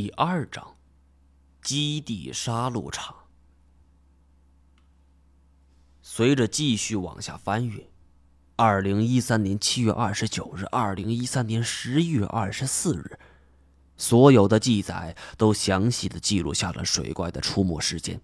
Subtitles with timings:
[0.00, 0.76] 第二章，
[1.60, 3.16] 基地杀戮场。
[6.00, 7.90] 随着继续往下翻阅，
[8.54, 13.18] 二零一三年七月二十九日，二零一三年十一月二十四日，
[13.96, 18.20] 所有的记载都详细的记录下了水怪的出没时间，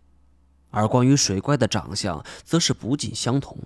[0.71, 3.59] 而关于水怪的长相，则是不尽相同。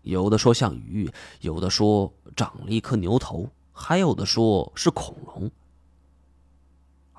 [0.00, 1.12] 有的说像鱼，
[1.42, 5.50] 有的说长了一颗牛头，还有的说是恐龙。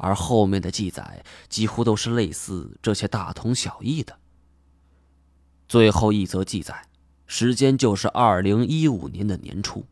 [0.03, 4.19] 而后面的记载几乎都是类似这些大同小异的。
[5.69, 6.87] 最后一则记载，
[7.25, 9.85] 时间就是二零一五年的年初。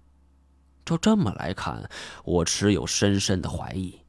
[0.84, 1.90] 照这么来看，
[2.26, 4.02] 我持有深深的怀疑。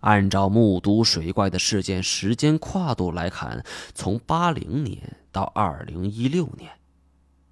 [0.00, 3.64] 按照目睹水怪的事件时间跨度来看，
[3.94, 6.72] 从八零年到二零一六年。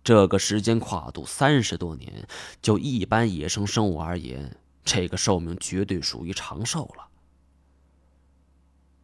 [0.02, 2.26] 这个时间跨度三十多年，
[2.60, 7.08] 就一般野生生物而言，这个寿命绝对属于长寿了。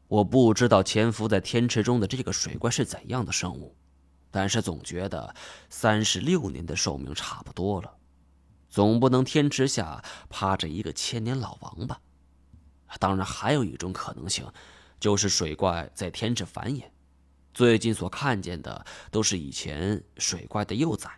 [0.09, 3.77] 我不知道潜伏在天池中的这个水怪是怎样的生物，
[4.31, 5.35] 但是总觉得
[5.69, 7.95] 三十六年的寿命差不多了，
[8.71, 12.01] 总不能天池下趴着一个千年老王吧？
[12.99, 14.51] 当然，还有一种可能性，
[14.99, 16.85] 就是水怪在天池繁衍。
[17.53, 21.11] 最近所看见的都是以前水怪的幼崽，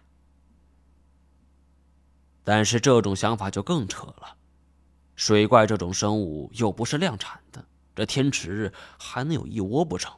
[2.43, 4.37] 但是这种想法就更扯了。
[5.15, 10.15] 水怪这种生物又不是量产的，这天池还能有一窝不成？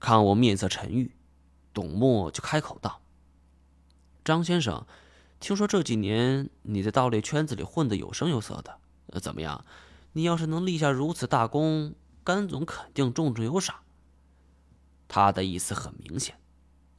[0.00, 1.16] 看我面色沉郁，
[1.74, 3.00] 董墨就开口道
[4.24, 4.86] ：“张先生，
[5.40, 9.64] 听说这几年你在盗猎圈子里混得有声有色的，怎么样？
[10.12, 13.76] 你要是能立下如此大功，甘总肯定重重有赏。”
[15.08, 16.38] 他的意思很明显，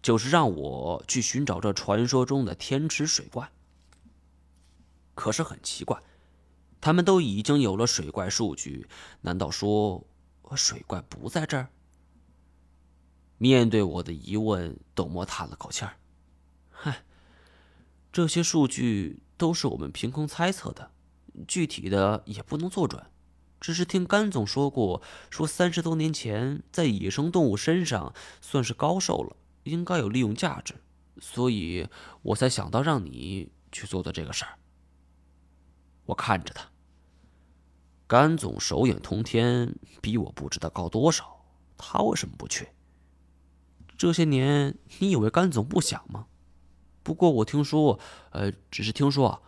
[0.02, 3.52] 就是让我去寻找这传说中的天池水怪。
[5.14, 6.02] 可是很奇怪，
[6.82, 8.88] 他们都已经有了水怪数据，
[9.22, 10.06] 难道说
[10.56, 11.70] 水怪不在这儿？
[13.38, 15.98] 面对我的疑问，董墨叹了口气儿
[16.72, 17.04] ：“嗨，
[18.12, 20.92] 这些数据都是我们凭空猜测的，
[21.48, 23.06] 具体的也不能做准。”
[23.62, 30.76] 只是听甘总说过，说三十多年前在野生动物身上算是高寿了，应该有利用价值，
[31.20, 31.90] 所以
[32.22, 34.58] 我才想到让你去做的这个事儿。
[36.10, 36.70] 我看着他，
[38.08, 41.46] 甘总手眼通天，比我不知道高多少，
[41.78, 42.70] 他为什么不去？
[43.96, 46.26] 这些年你以为甘总不想吗？
[47.04, 48.00] 不过我听说，
[48.32, 49.42] 呃，只是听说啊，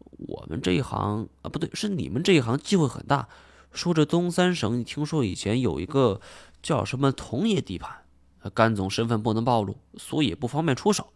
[0.00, 3.28] 我们这一行啊，不对，是你们这一行机会很大。
[3.72, 6.22] 说这东三省，你听说以前有一个
[6.62, 8.06] 叫什么同业地盘，
[8.54, 11.12] 甘总身份不能暴露，所以不方便出手。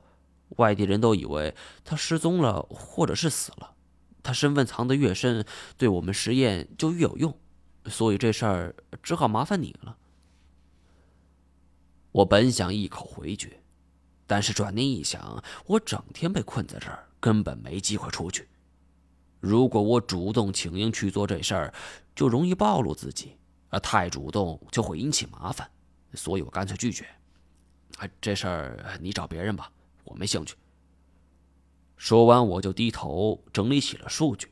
[0.57, 3.73] 外地人都以为他失踪了，或者是死了。
[4.23, 5.45] 他身份藏得越深，
[5.77, 7.39] 对我们实验就越有用。
[7.87, 9.97] 所以这事儿只好麻烦你了。
[12.13, 13.63] 我本想一口回绝，
[14.27, 18.49] 但是转念一想，我整天被困在这儿，根本没机会出去。
[19.41, 21.75] 如果我主动请缨去做这事儿，
[22.15, 23.29] 就容易暴露自己；
[23.71, 25.71] 啊，太主动就会引起麻烦，
[26.15, 27.07] 所以我干脆拒绝。
[27.97, 29.73] 啊，这事儿你找别人吧，
[30.05, 30.55] 我没兴趣。
[32.01, 34.51] 说完，我就低头整理起了数据。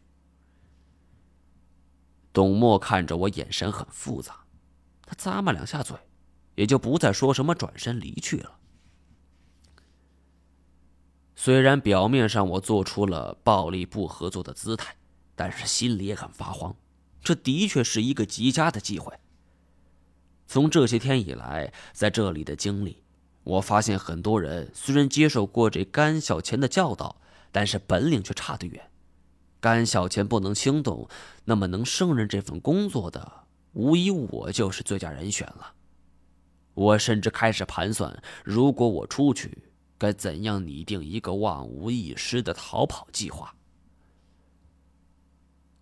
[2.30, 4.44] 董默看着我，眼神很复杂，
[5.06, 5.96] 他咂摸两下嘴，
[6.56, 8.58] 也就不再说什么，转身离去了。
[11.36, 14.94] 虽然表面上我做出了暴力不合作的姿态，
[15.34, 16.76] 但是心里也很发慌。
[17.22, 19.18] 这的确是一个极佳的机会。
[20.46, 23.02] 从这些天以来，在这里的经历，
[23.42, 27.18] 我发现很多人虽然接受过这甘小钱的教导，
[27.52, 28.90] 但是本领却差得远。
[29.60, 31.08] 甘小钱不能轻动，
[31.44, 35.74] 那么能胜任这份工作的，无疑我就是最佳人选了。
[36.74, 39.64] 我甚至开始盘算，如果我出去。
[40.00, 43.52] 该怎样拟定一个万无一失的逃跑计划？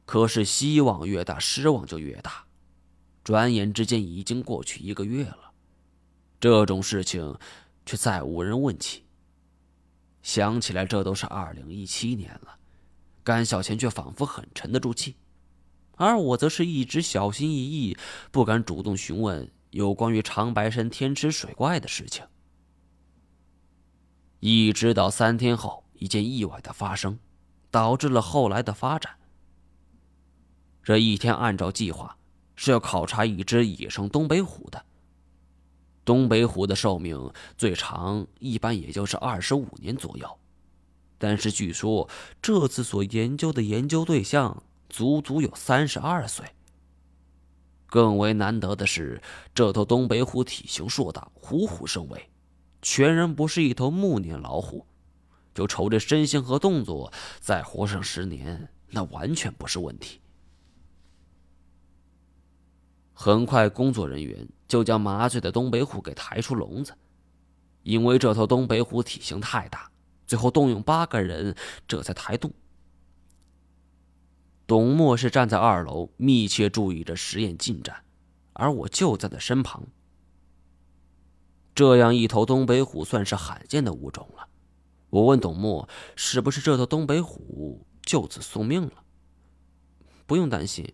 [0.06, 2.46] 可是希望越大，失望就越大。
[3.22, 5.52] 转眼之间已经过去一个月了，
[6.40, 7.36] 这种事情
[7.84, 9.04] 却再无人问起。
[10.26, 12.58] 想起来，这都是二零一七年了，
[13.22, 15.14] 甘小钱却仿佛很沉得住气，
[15.92, 17.96] 而我则是一直小心翼翼，
[18.32, 22.26] 不敢主动询问有关于长白山天池水怪的事情。
[24.40, 27.20] 一直到三天后，一件意外的发生，
[27.70, 29.14] 导致了后来的发展。
[30.82, 32.18] 这一天，按照计划
[32.56, 34.84] 是要考察一只野生东北虎的。
[36.06, 40.38] 东北虎的寿命最长，一般也就是二十五年左右，
[41.18, 42.08] 但是据说
[42.40, 46.46] 这次所研究的研究对象足足有三十二岁，
[47.86, 49.20] 更为难得的是，
[49.52, 52.30] 这头东北虎体型硕大，虎虎生威，
[52.80, 54.86] 全然不是一头暮年老虎。
[55.52, 60.20] 就瞅这身形和动作，再活上十年，那完全不是问题。
[63.12, 66.94] 很快，工作人员就将麻醉的东北虎给抬出笼子。
[67.82, 69.90] 因为这头东北虎体型太大，
[70.26, 71.54] 最后动用八个人，
[71.86, 72.52] 这才抬动。
[74.66, 78.02] 董默是站在二楼，密切注意着实验进展，
[78.52, 79.86] 而我就在他身旁。
[81.72, 84.48] 这样一头东北虎算是罕见的物种了。
[85.10, 89.04] 我问董默：“是不是这头东北虎就此送命了？”
[90.26, 90.92] 不用担心，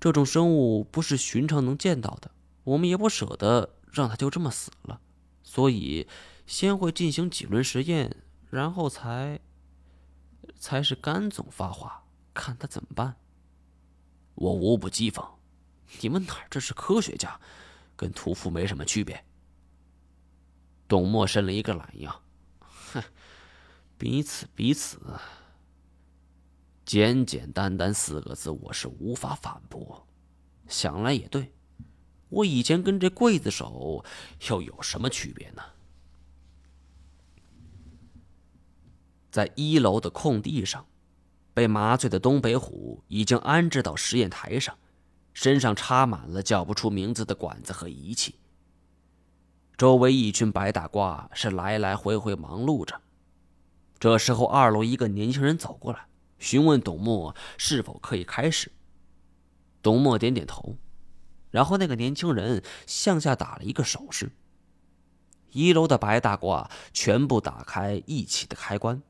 [0.00, 2.30] 这种生物不是寻常能见到的，
[2.64, 5.00] 我们也不舍得让他就这么死了。
[5.42, 6.08] 所以，
[6.46, 9.38] 先会进行几轮实验，然后才
[10.58, 13.16] 才是甘总发话，看他怎么办。
[14.34, 15.24] 我无不讥讽
[16.00, 17.38] ：“你们哪儿这是科学家，
[17.94, 19.24] 跟屠夫没什么区别。”
[20.88, 22.22] 董默伸了一个懒腰
[22.92, 23.02] ：“哼，
[23.96, 24.98] 彼此彼此。”
[26.84, 30.06] 简简单单四个字，我是无法反驳。
[30.68, 31.54] 想来也对。
[32.28, 34.04] 我以前跟这刽子手
[34.48, 35.62] 又有什么区别呢？
[39.30, 40.86] 在一楼的空地上，
[41.52, 44.78] 被麻醉的东北虎已经安置到实验台上，
[45.32, 48.36] 身上插满了叫不出名字的管子和仪器。
[49.76, 53.00] 周围一群白大褂是来来回回忙碌着。
[53.98, 56.06] 这时候，二楼一个年轻人走过来，
[56.38, 58.70] 询问董默是否可以开始。
[59.82, 60.76] 董默点点头。
[61.54, 64.32] 然后，那个年轻人向下打了一个手势。
[65.52, 69.00] 一楼的白大褂全部打开一起的开关，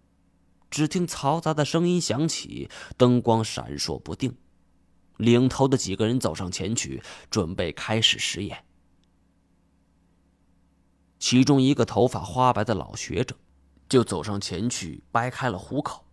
[0.68, 2.68] 只听嘈杂的声音响起，
[2.98, 4.36] 灯光闪烁不定。
[5.16, 8.62] 领头的几个人走上前去，准备开始实验。
[11.18, 13.34] 其中一个头发花白的老学者
[13.88, 16.04] 就走上前去，掰开了虎口，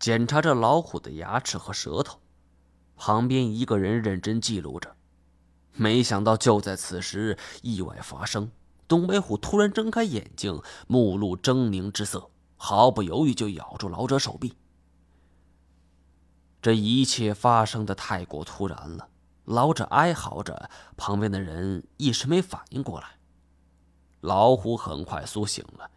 [0.00, 2.18] 检查着老虎的牙齿和舌头。
[2.96, 4.96] 旁边一个人认真记录着。
[5.76, 8.50] 没想到，就在此时，意外发生。
[8.86, 14.54] 东北虎突然睁开眼睛，目露狰狞之色，毫不犹豫就咬住老者手臂。
[16.62, 19.08] 这一切发生的太过突然了，
[19.44, 23.06] 老者哀嚎着，旁边的人一时没反应过来。
[24.20, 25.90] 老虎很快苏醒了，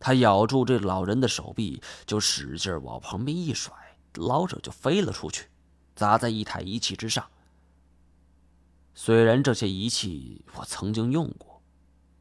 [0.00, 3.72] 他咬住这老人的手臂，就使劲往旁边一甩，
[4.14, 5.48] 老者就飞了出去，
[5.94, 7.24] 砸在一台仪器之上。
[8.94, 11.62] 虽然这些仪器我曾经用过，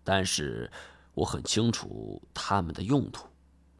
[0.03, 0.71] 但是
[1.13, 3.27] 我很清楚它们的用途。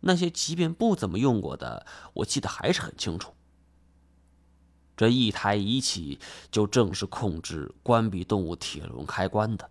[0.01, 3.33] 那些即便不怎么用过的，我记得还是很清楚。
[4.97, 6.19] 这一台仪器
[6.51, 9.69] 就正是控制关闭动物铁笼开关的。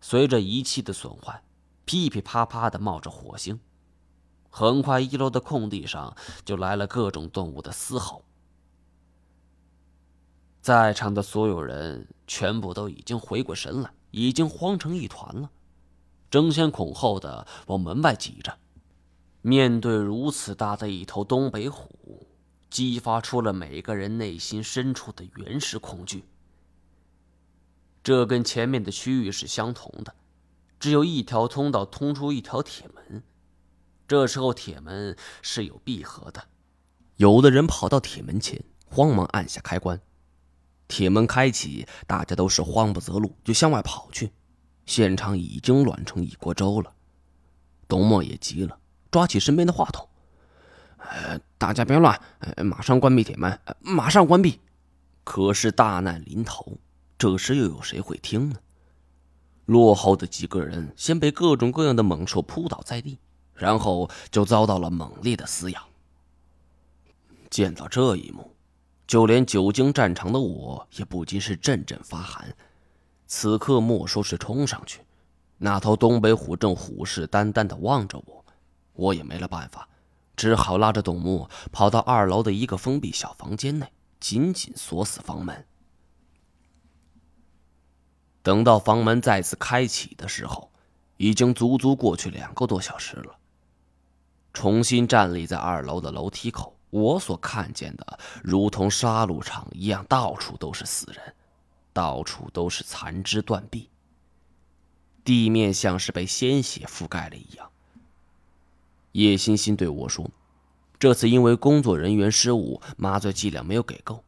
[0.00, 1.42] 随着仪器的损坏，
[1.84, 3.60] 噼噼啪啪的冒着火星，
[4.50, 8.24] 很快一楼的空地上就来了各种动物的嘶吼。
[10.64, 15.50] 在场的所有人全部都已经回过神来，已经慌成一团了，
[16.30, 18.56] 争先恐后的往门外挤着。
[19.42, 22.26] 面对如此大的一头东北虎，
[22.70, 26.24] 激发出了每个人内心深处的原始恐惧。
[28.02, 30.14] 这跟前面的区域是相同的，
[30.80, 33.22] 只有一条通道通出一条铁门。
[34.08, 36.44] 这时候铁门是有闭合的，
[37.16, 40.00] 有的人跑到铁门前，慌忙按下开关。
[40.86, 44.32] 铁门开启，大家都是慌不择路，就向外跑去。
[44.86, 46.92] 现场已经乱成一锅粥了。
[47.88, 48.78] 董默也急了，
[49.10, 50.08] 抓起身边的话筒
[50.98, 54.60] ：“呃，大家别乱，呃马上关闭铁门，马上关闭。”
[55.24, 56.78] 可是大难临头，
[57.16, 58.56] 这时又有谁会听呢？
[59.64, 63.18] 落后的几个人先被各种各样的猛兽扑倒在地，
[63.54, 65.88] 然后就遭到了猛烈的撕咬。
[67.48, 68.53] 见到这一幕。
[69.06, 72.54] 就连久经战场的我也不禁是阵阵发寒。
[73.26, 75.00] 此刻莫说是冲上去，
[75.58, 78.44] 那头东北虎正虎视眈眈地望着我，
[78.92, 79.88] 我也没了办法，
[80.36, 85.66] 只好拉着董木跑到二楼的一个封闭小房间内，紧紧锁死房门。
[88.42, 90.70] 等到房门再次开启的时候，
[91.16, 93.36] 已经足足过去两个多小时了。
[94.52, 96.73] 重新站立在二楼的楼梯口。
[96.94, 101.34] 我所看见的，如同杀戮场一样，到处都是死人，
[101.92, 103.90] 到处都是残肢断臂。
[105.24, 107.68] 地面像是被鲜血覆盖了一样。
[109.10, 110.30] 叶欣欣对我说
[111.00, 114.22] ：“这次因为工作人员失误，麻醉剂量没有给够，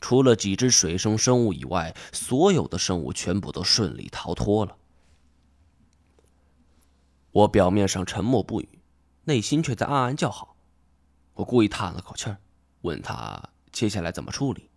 [0.00, 4.78] 除了几只水生生物以外，所有的生物全部都顺利逃脱了。
[7.32, 8.78] 我表面上沉默不语，
[9.24, 10.55] 内心却在暗暗叫好。
[11.36, 12.34] 我故意叹了口气，
[12.80, 14.70] 问他接下来怎么处理。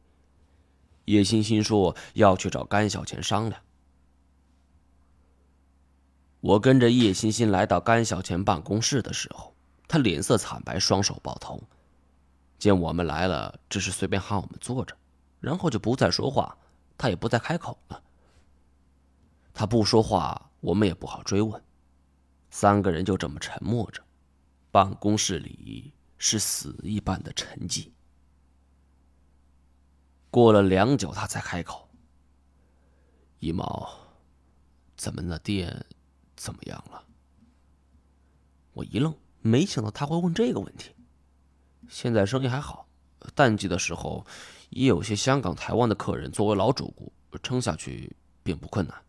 [1.05, 3.61] 叶欣欣说要去找甘小钱商量。
[6.41, 9.55] 我跟着叶欣欣来到甘小钱办公室的时候，
[9.87, 11.63] 他脸色惨白，双手抱头。
[12.57, 14.93] 见我们来了，只是随便喊我们坐着，
[15.39, 16.57] 然后就不再说话，
[16.97, 18.03] 他也不再开口了。
[19.53, 21.63] 他不说话，我们也不好追问。
[22.51, 24.03] 三个人就这么沉默着，
[24.71, 27.89] 办公室里是死一般的沉寂。
[30.29, 31.89] 过了良久，他才开口
[33.39, 33.89] ：“一毛，
[34.95, 35.83] 咱们那店
[36.35, 37.03] 怎么样了？”
[38.73, 40.93] 我一愣，没想到他会问这个问题。
[41.87, 42.87] 现在生意还好，
[43.33, 44.23] 淡季的时候
[44.69, 47.11] 也有些香港、台湾的客人作为老主顾，
[47.41, 49.01] 撑下去并不困难。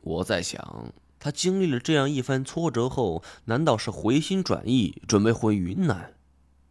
[0.00, 0.92] 我在想。
[1.22, 6.14] 他经历了这样一番挫折后，难道是回心转意，准备回云南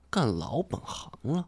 [0.09, 1.47] 干老本行了？